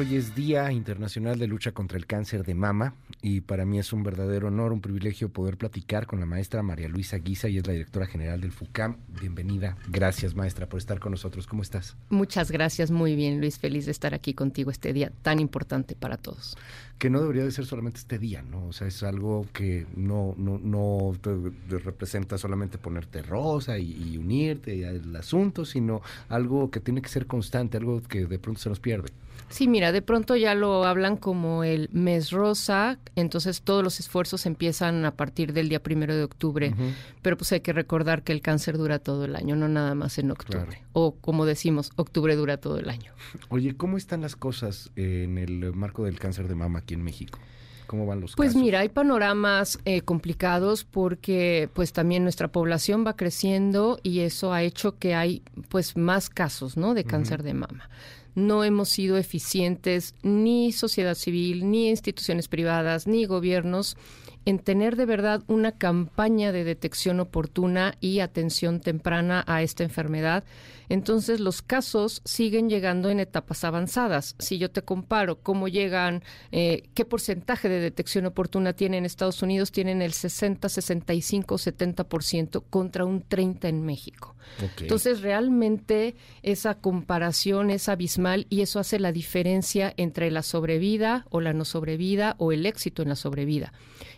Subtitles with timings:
[0.00, 3.92] Hoy es Día Internacional de Lucha contra el Cáncer de Mama y para mí es
[3.92, 7.66] un verdadero honor, un privilegio poder platicar con la maestra María Luisa Guisa y es
[7.66, 8.96] la directora general del FUCAM.
[9.20, 9.76] Bienvenida.
[9.90, 11.46] Gracias, maestra, por estar con nosotros.
[11.46, 11.98] ¿Cómo estás?
[12.08, 13.58] Muchas gracias, muy bien, Luis.
[13.58, 16.56] Feliz de estar aquí contigo este día tan importante para todos.
[16.96, 18.68] Que no debería de ser solamente este día, ¿no?
[18.68, 21.30] O sea, es algo que no, no, no te,
[21.76, 27.26] representa solamente ponerte rosa y, y unirte al asunto, sino algo que tiene que ser
[27.26, 29.10] constante, algo que de pronto se nos pierde.
[29.48, 34.46] Sí, mira, de pronto ya lo hablan como el mes rosa, entonces todos los esfuerzos
[34.46, 36.74] empiezan a partir del día primero de octubre,
[37.22, 40.18] pero pues hay que recordar que el cáncer dura todo el año, no nada más
[40.18, 40.82] en octubre.
[40.92, 43.12] O como decimos, octubre dura todo el año.
[43.48, 47.38] Oye, ¿cómo están las cosas en el marco del cáncer de mama aquí en México?
[47.86, 53.16] ¿Cómo van los pues mira, hay panoramas eh, complicados porque pues también nuestra población va
[53.16, 56.94] creciendo y eso ha hecho que hay pues más casos, ¿no?
[56.94, 57.90] De cáncer de mama
[58.34, 63.96] no hemos sido eficientes ni sociedad civil, ni instituciones privadas, ni gobiernos
[64.44, 70.44] en tener de verdad una campaña de detección oportuna y atención temprana a esta enfermedad
[70.90, 74.34] entonces los casos siguen llegando en etapas avanzadas.
[74.40, 79.70] Si yo te comparo cómo llegan, eh, qué porcentaje de detección oportuna tienen Estados Unidos,
[79.70, 84.34] tienen el 60, 65, 70% contra un 30 en México.
[84.80, 91.40] Entonces realmente esa comparación es abismal y eso hace la diferencia entre la sobrevida o
[91.40, 93.72] la no sobrevida o el éxito en la sobrevida.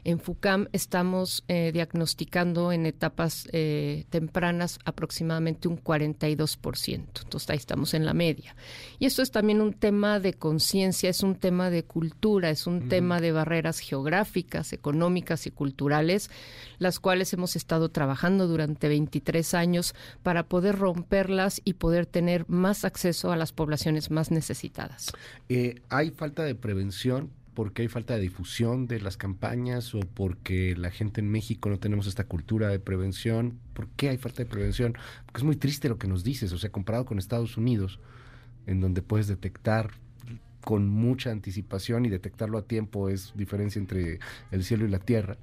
[0.04, 7.22] En FUCAM estamos eh, diagnosticando en etapas eh, tempranas aproximadamente un 42%.
[7.22, 8.56] Entonces ahí estamos en la media.
[8.98, 12.88] Y esto es también un tema de conciencia, es un tema de cultura, es un
[12.88, 16.30] tema de barreras geográficas, económicas y culturales,
[16.78, 22.84] las cuales hemos estado trabajando durante 23 años para poder romperlas y poder tener más
[22.84, 25.12] acceso a las poblaciones más necesitadas.
[25.48, 30.74] Eh, ¿Hay falta de prevención porque hay falta de difusión de las campañas o porque
[30.76, 33.58] la gente en México no tenemos esta cultura de prevención.
[33.74, 34.96] ¿Por qué hay falta de prevención?
[35.26, 38.00] Porque es muy triste lo que nos dices, o sea, comparado con Estados Unidos,
[38.66, 39.90] en donde puedes detectar
[40.64, 44.20] con mucha anticipación y detectarlo a tiempo es diferencia entre
[44.50, 45.36] el cielo y la tierra.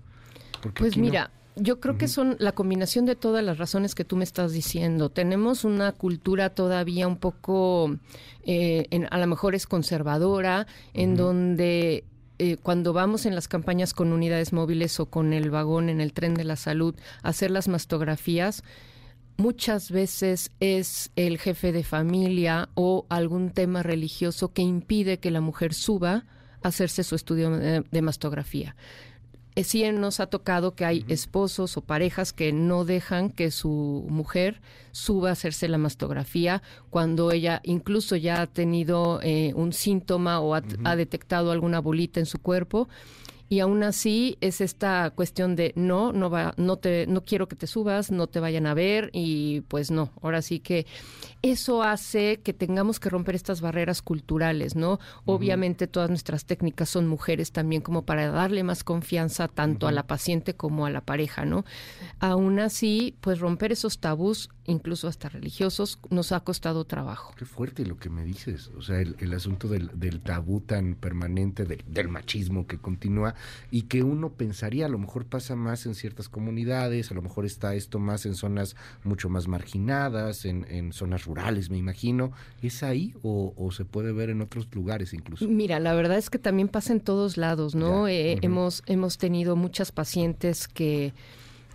[0.76, 4.24] Pues mira, yo creo que son la combinación de todas las razones que tú me
[4.24, 5.10] estás diciendo.
[5.10, 7.98] Tenemos una cultura todavía un poco,
[8.46, 12.06] eh, a lo mejor es conservadora, en donde
[12.38, 16.14] eh, cuando vamos en las campañas con unidades móviles o con el vagón en el
[16.14, 18.64] tren de la salud a hacer las mastografías,
[19.36, 25.42] muchas veces es el jefe de familia o algún tema religioso que impide que la
[25.42, 26.26] mujer suba
[26.62, 28.76] a hacerse su estudio de mastografía.
[29.56, 34.06] Eh, sí nos ha tocado que hay esposos o parejas que no dejan que su
[34.10, 34.62] mujer
[34.92, 40.54] suba a hacerse la mastografía cuando ella incluso ya ha tenido eh, un síntoma o
[40.54, 42.88] ha detectado alguna bolita en su cuerpo
[43.50, 47.56] y aún así es esta cuestión de no, no va, no te, no quiero que
[47.56, 50.12] te subas, no te vayan a ver y pues no.
[50.22, 50.86] Ahora sí que
[51.42, 55.00] eso hace que tengamos que romper estas barreras culturales, ¿no?
[55.26, 60.06] Obviamente todas nuestras técnicas son mujeres también como para darle más confianza tanto a la
[60.06, 61.66] paciente como a la pareja, ¿no?
[62.20, 67.34] Aún así, pues romper esos tabús, incluso hasta religiosos, nos ha costado trabajo.
[67.36, 72.10] Qué fuerte lo que me dices, o sea, el, asunto del, tabú tan permanente del
[72.10, 73.34] machismo que continúa
[73.72, 77.46] y que uno pensaría a lo mejor pasa más en ciertas comunidades, a lo mejor
[77.46, 82.32] está esto más en zonas mucho más marginadas, en, en zonas rurales, me imagino.
[82.62, 85.48] ¿Es ahí o, se puede ver en otros lugares incluso?
[85.48, 88.08] Mira, la verdad es que también pasa en todos lados, ¿no?
[88.08, 91.14] Eh, hemos, hemos tenido muchas pacientes que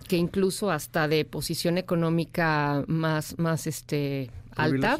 [0.07, 4.95] que incluso hasta de posición económica más, más este alta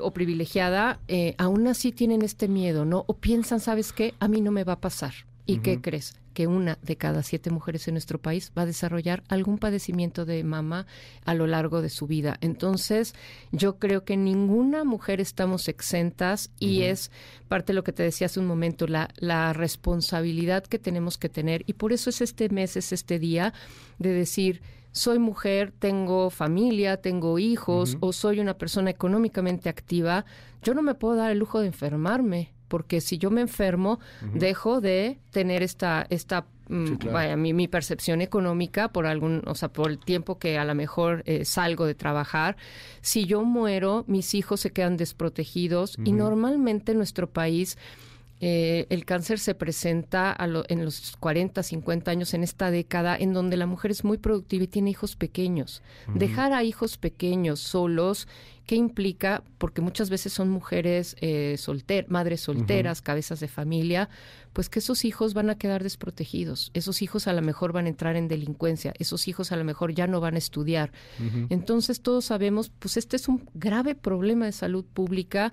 [0.00, 3.04] o privilegiada, eh, aún así tienen este miedo, ¿no?
[3.06, 4.14] O piensan, ¿sabes qué?
[4.18, 5.12] A mí no me va a pasar.
[5.48, 6.14] ¿Y qué crees?
[6.34, 10.44] Que una de cada siete mujeres en nuestro país va a desarrollar algún padecimiento de
[10.44, 10.86] mama
[11.24, 12.36] a lo largo de su vida.
[12.42, 13.14] Entonces,
[13.50, 17.10] yo creo que ninguna mujer estamos exentas y es
[17.48, 21.30] parte de lo que te decía hace un momento, la, la responsabilidad que tenemos que
[21.30, 21.64] tener.
[21.66, 23.54] Y por eso es este mes, es este día
[23.98, 24.60] de decir,
[24.92, 30.26] soy mujer, tengo familia, tengo hijos o soy una persona económicamente activa,
[30.62, 33.98] yo no me puedo dar el lujo de enfermarme porque si yo me enfermo,
[34.34, 39.72] dejo de tener esta, esta mm, vaya, mi, mi, percepción económica por algún, o sea,
[39.72, 42.56] por el tiempo que a lo mejor eh, salgo de trabajar.
[43.00, 47.78] Si yo muero, mis hijos se quedan desprotegidos y normalmente en nuestro país
[48.40, 50.36] Eh, el cáncer se presenta
[50.68, 54.64] en los 40, 50 años en esta década en donde la mujer es muy productiva
[54.64, 55.82] y tiene hijos pequeños.
[56.14, 58.28] Dejar a hijos pequeños solos,
[58.66, 59.42] ¿qué implica?
[59.58, 64.08] Porque muchas veces son mujeres eh, solteras, madres solteras, cabezas de familia,
[64.52, 66.70] pues que esos hijos van a quedar desprotegidos.
[66.74, 69.94] Esos hijos a lo mejor van a entrar en delincuencia, esos hijos a lo mejor
[69.94, 70.92] ya no van a estudiar.
[71.48, 75.52] Entonces todos sabemos, pues este es un grave problema de salud pública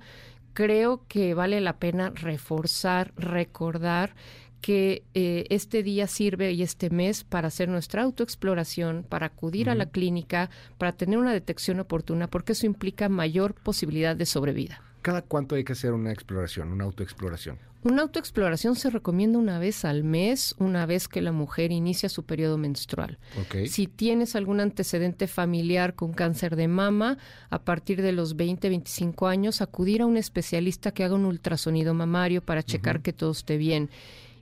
[0.55, 4.15] creo que vale la pena reforzar, recordar
[4.61, 9.75] que eh, este día sirve y este mes para hacer nuestra autoexploración, para acudir a
[9.75, 10.49] la clínica,
[10.79, 14.81] para tener una detección oportuna, porque eso implica mayor posibilidad de sobrevida.
[15.05, 17.59] ¿Cada cuánto hay que hacer una exploración, una autoexploración?
[17.83, 22.23] Una autoexploración se recomienda una vez al mes, una vez que la mujer inicia su
[22.23, 23.19] periodo menstrual.
[23.67, 27.19] Si tienes algún antecedente familiar con cáncer de mama,
[27.51, 31.93] a partir de los 20, 25 años, acudir a un especialista que haga un ultrasonido
[31.93, 33.91] mamario para checar que todo esté bien.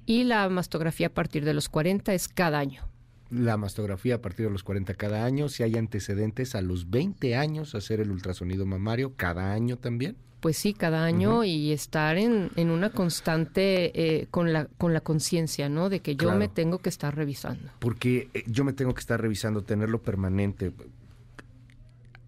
[0.05, 2.87] Y la mastografía a partir de los 40 es cada año
[3.33, 7.35] la mastografía a partir de los 40 cada año, si hay antecedentes a los 20
[7.35, 12.51] años hacer el ultrasonido mamario cada año también pues sí, cada año y estar en,
[12.57, 15.87] en una constante eh, con la con la conciencia, ¿no?
[15.87, 17.71] De que yo me tengo que estar revisando.
[17.79, 20.73] Porque eh, yo me tengo que estar revisando, tenerlo permanente.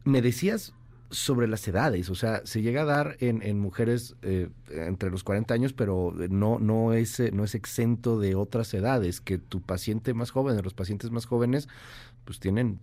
[0.06, 0.74] Me decías
[1.15, 5.23] sobre las edades, o sea, se llega a dar en, en mujeres eh, entre los
[5.23, 10.13] 40 años, pero no, no, es, no es exento de otras edades, que tu paciente
[10.13, 11.67] más joven, los pacientes más jóvenes,
[12.25, 12.79] pues tienen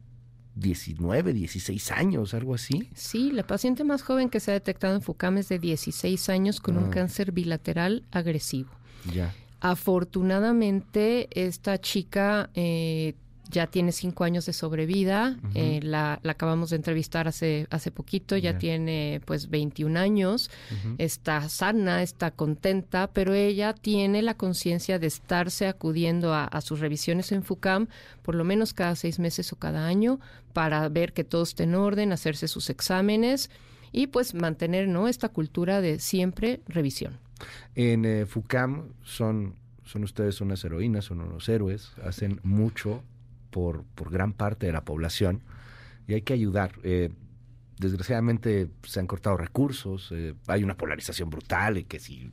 [0.55, 2.89] 19, 16 años, algo así.
[2.95, 6.61] Sí, la paciente más joven que se ha detectado en FUCAM es de 16 años
[6.61, 6.91] con un ah.
[6.91, 8.71] cáncer bilateral agresivo.
[9.13, 9.35] Ya.
[9.61, 13.15] Afortunadamente, esta chica eh,
[13.53, 18.59] ya tiene cinco años de sobrevida, eh, la, acabamos de entrevistar hace, hace poquito, ya
[18.59, 20.51] tiene pues 21 años,
[20.99, 27.33] está sana, está contenta, pero ella tiene la conciencia de estarse acudiendo a, sus revisiones
[27.33, 27.89] en FUCAM
[28.23, 30.21] por lo menos cada seis meses o cada año
[30.53, 33.51] para ver que todo esté en orden, hacerse sus exámenes
[33.91, 35.09] y pues mantener ¿no?
[35.09, 37.19] esta cultura de siempre revisión.
[37.75, 43.03] En eh, FUCAM son son ustedes unas heroínas, son unos héroes, hacen mucho
[43.53, 45.43] por, por gran parte de la población
[46.09, 46.73] y hay que ayudar.
[46.83, 47.11] Eh,
[47.79, 52.33] desgraciadamente se han cortado recursos, eh, hay una polarización brutal y que si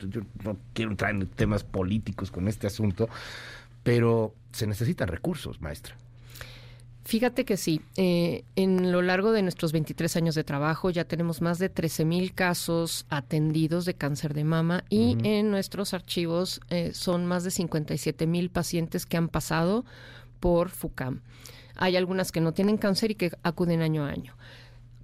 [0.00, 3.08] yo no quiero entrar en temas políticos con este asunto,
[3.82, 5.96] pero se necesitan recursos, maestra.
[7.04, 11.42] Fíjate que sí, eh, en lo largo de nuestros 23 años de trabajo ya tenemos
[11.42, 16.92] más de 13 mil casos atendidos de cáncer de mama y en nuestros archivos eh,
[16.94, 19.84] son más de 57 mil pacientes que han pasado
[20.38, 21.22] por FUCAM.
[21.74, 24.36] Hay algunas que no tienen cáncer y que acuden año a año.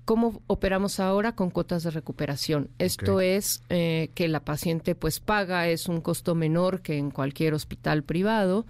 [0.08, 2.70] ¿Cómo operamos ahora con cuotas de recuperación?
[2.78, 7.52] Esto es eh, que la paciente pues paga, es un costo menor que en cualquier
[7.52, 8.64] hospital privado,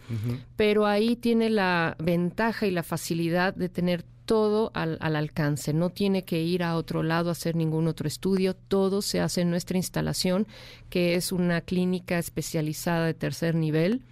[0.56, 6.24] pero ahí tiene la ventaja y la facilidad de tener todo al, alcance, no tiene
[6.24, 9.76] que ir a otro lado a hacer ningún otro estudio, todo se hace en nuestra
[9.76, 10.48] instalación,
[10.90, 14.02] que es una clínica especializada de tercer nivel.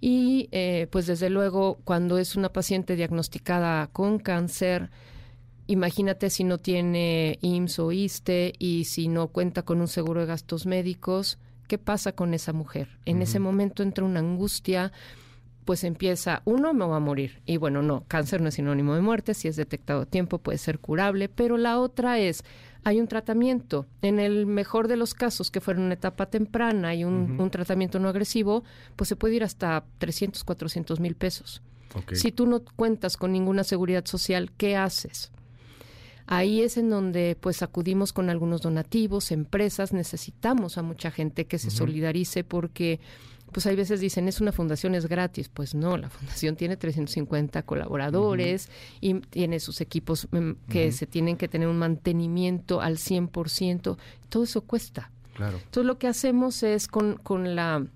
[0.00, 4.90] Y eh, pues desde luego cuando es una paciente diagnosticada con cáncer,
[5.66, 10.26] Imagínate si no tiene IMSS o ISTE y si no cuenta con un seguro de
[10.26, 11.38] gastos médicos,
[11.68, 12.98] ¿qué pasa con esa mujer?
[13.06, 14.92] En ese momento entra una angustia,
[15.64, 17.40] pues empieza, uno, me va a morir.
[17.46, 20.58] Y bueno, no, cáncer no es sinónimo de muerte, si es detectado a tiempo puede
[20.58, 22.44] ser curable, pero la otra es,
[22.84, 23.86] hay un tratamiento.
[24.02, 28.08] En el mejor de los casos, que fuera una etapa temprana y un, tratamiento no
[28.08, 28.64] agresivo,
[28.96, 31.62] pues se puede ir hasta 300, 400 mil pesos.
[32.12, 35.30] Si tú no cuentas con ninguna seguridad social, ¿qué haces?
[36.26, 41.58] Ahí es en donde pues acudimos con algunos donativos, empresas, necesitamos a mucha gente que
[41.58, 43.00] se solidarice porque
[43.52, 45.48] pues hay veces dicen, es una fundación, es gratis.
[45.48, 51.36] Pues no, la fundación tiene 350 colaboradores y tiene sus equipos mm, que se tienen
[51.36, 53.96] que tener un mantenimiento al 100%.
[54.28, 55.10] Todo eso cuesta.
[55.34, 55.58] Claro.
[55.58, 57.86] Entonces lo que hacemos es con, con la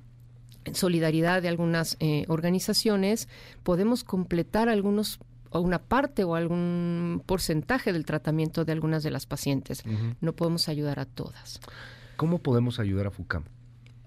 [0.72, 3.28] solidaridad de algunas eh, organizaciones,
[3.62, 5.18] podemos completar algunos
[5.52, 9.82] una parte o algún porcentaje del tratamiento de algunas de las pacientes.
[10.20, 11.60] No podemos ayudar a todas.
[12.16, 13.44] ¿Cómo podemos ayudar a FUCAM?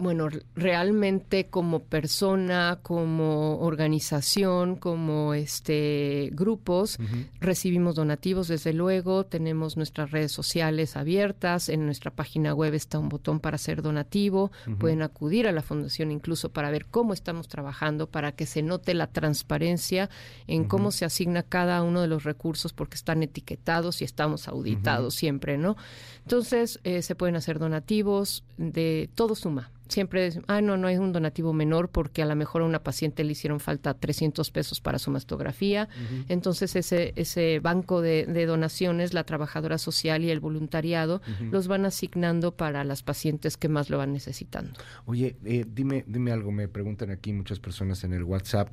[0.00, 6.98] Bueno, realmente como persona, como organización, como este grupos,
[7.38, 13.10] recibimos donativos desde luego, tenemos nuestras redes sociales abiertas, en nuestra página web está un
[13.10, 18.06] botón para hacer donativo, pueden acudir a la fundación incluso para ver cómo estamos trabajando,
[18.06, 20.08] para que se note la transparencia
[20.46, 25.14] en cómo se asigna cada uno de los recursos porque están etiquetados y estamos auditados
[25.14, 25.76] siempre, ¿no?
[26.22, 30.98] Entonces, eh, se pueden hacer donativos de todo suma siempre es, ah, no, no es
[30.98, 34.80] un donativo menor porque a lo mejor a una paciente le hicieron falta 300 pesos
[34.80, 35.88] para su mastografía.
[36.28, 41.20] Entonces ese, ese banco de, donaciones, la trabajadora social y el voluntariado,
[41.50, 44.72] los van asignando para las pacientes que más lo van necesitando.
[45.06, 48.72] Oye, eh, dime, dime algo, me preguntan aquí muchas personas en el WhatsApp.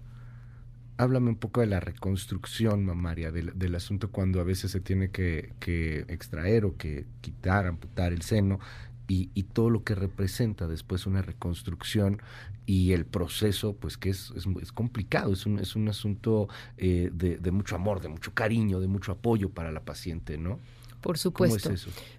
[1.00, 5.54] Háblame un poco de la reconstrucción mamaria, del, asunto cuando a veces se tiene que,
[5.60, 8.60] que extraer o que quitar, amputar el seno
[9.08, 12.22] y, todo lo que representa después una reconstrucción
[12.66, 17.52] y el proceso, pues que es, es, complicado, es un, es un asunto eh, de,
[17.52, 20.60] mucho amor, de mucho cariño, de mucho apoyo para la paciente, ¿no?
[21.02, 21.72] Por supuesto.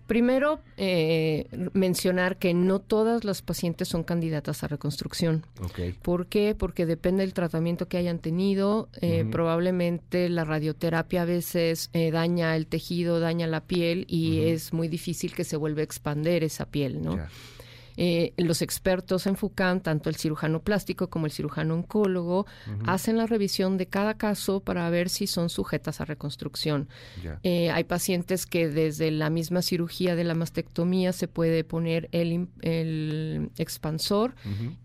[0.07, 5.45] Primero, eh, mencionar que no todas las pacientes son candidatas a reconstrucción.
[6.01, 6.55] ¿Por qué?
[6.59, 8.89] Porque depende del tratamiento que hayan tenido.
[9.01, 14.73] Eh, probablemente la radioterapia a veces eh, daña el tejido, daña la piel y es
[14.73, 17.19] muy difícil que se vuelva a expander esa piel, ¿no?
[18.01, 22.47] Eh, los expertos en FUCAM, tanto el cirujano plástico como el cirujano oncólogo,
[22.87, 26.89] hacen la revisión de cada caso para ver si son sujetas a reconstrucción.
[27.43, 32.49] Eh, hay pacientes que desde la misma cirugía de la mastectomía se puede poner el,
[33.57, 34.35] expansor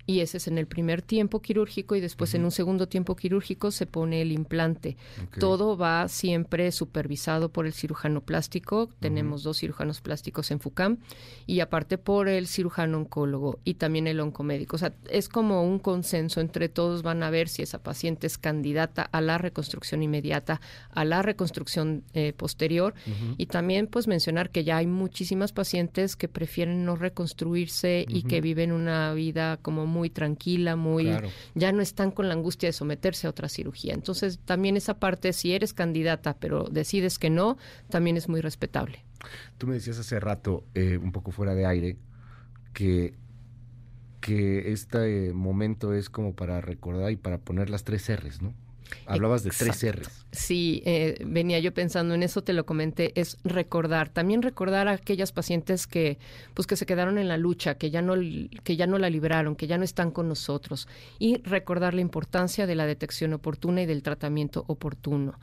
[0.07, 3.69] y ese es en el primer tiempo quirúrgico y después en un segundo tiempo quirúrgico
[3.69, 4.97] se pone el implante.
[5.37, 8.89] Todo va siempre supervisado por el cirujano plástico.
[8.99, 10.97] Tenemos dos cirujanos plásticos en FUCAM
[11.45, 14.75] y aparte por el cirujano oncólogo y también el oncomédico.
[14.75, 18.37] O sea, es como un consenso entre todos, van a ver si esa paciente es
[18.37, 22.93] candidata a la reconstrucción inmediata, a la reconstrucción eh, posterior
[23.37, 28.41] y también pues mencionar que ya hay muchísimas pacientes que prefieren no reconstruirse y que
[28.41, 31.11] viven una vida como muy tranquila, muy
[31.55, 33.93] ya no están con la angustia de someterse a otra cirugía.
[33.93, 37.57] Entonces, también esa parte si eres candidata pero decides que no,
[37.89, 39.03] también es muy respetable.
[39.57, 41.97] Tú me decías hace rato, eh, un poco fuera de aire,
[42.73, 43.13] que,
[44.21, 48.53] que este momento es como para recordar y para poner las tres R's, ¿no?
[49.05, 50.25] Hablabas de tres R's.
[50.31, 54.93] Sí, eh, venía yo pensando en eso, te lo comenté, es recordar, también recordar a
[54.93, 56.17] aquellas pacientes que,
[56.53, 58.15] pues que se quedaron en la lucha, que ya no,
[58.63, 60.87] que ya no la libraron, que ya no están con nosotros,
[61.19, 65.39] y recordar la importancia de la detección oportuna y del tratamiento oportuno.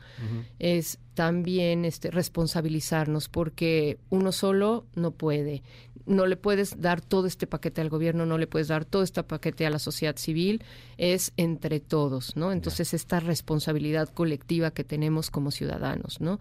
[0.59, 5.63] Es también este, responsabilizarnos, porque uno solo no puede
[6.05, 9.23] no le puedes dar todo este paquete al gobierno, no le puedes dar todo este
[9.23, 10.63] paquete a la sociedad civil,
[10.97, 12.51] es entre todos, ¿no?
[12.51, 16.39] Entonces, esta responsabilidad colectiva que tenemos como ciudadanos, ¿no?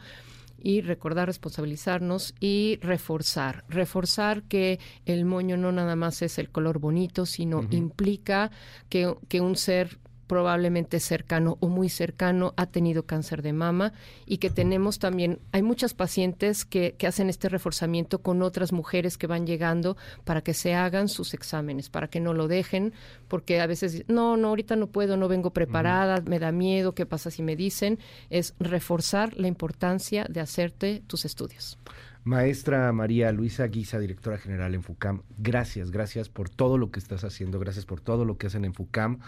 [0.63, 6.79] y recordar responsabilizarnos y reforzar, reforzar que el moño no nada más es el color
[6.79, 8.51] bonito, sino implica
[8.91, 9.99] que, que un ser
[10.31, 13.93] probablemente cercano o muy cercano ha tenido cáncer de mama
[14.27, 19.19] y que tenemos también, hay muchas pacientes que, que, hacen este reforzamiento con otras mujeres
[19.19, 22.93] que van llegando para que se hagan sus exámenes, para que no lo dejen,
[23.27, 27.07] porque a veces, no, no, ahorita no puedo, no vengo preparada, me da miedo, ¿qué
[27.07, 27.99] pasa si me dicen?
[28.31, 31.77] Es reforzar la importancia de hacerte tus estudios.
[32.23, 37.25] Maestra María Luisa Guisa, directora general en FUCAM, gracias, gracias por todo lo que estás
[37.25, 39.21] haciendo, gracias por todo lo que hacen en FUCAM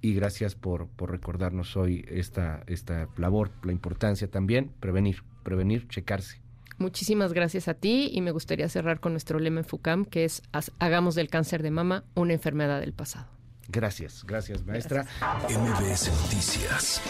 [0.00, 6.40] y gracias por, por recordarnos hoy esta, esta labor, la importancia también, prevenir, prevenir, checarse.
[6.78, 10.42] Muchísimas gracias a ti y me gustaría cerrar con nuestro lema en FUCAM, que es
[10.78, 13.28] hagamos del cáncer de mama una enfermedad del pasado.
[13.68, 15.06] Gracias, gracias maestra.
[15.48, 17.02] MBS Noticias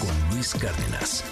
[0.00, 1.22] con Luis Cárdenas.